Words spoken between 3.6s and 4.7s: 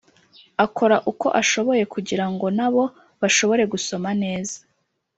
gusoma neza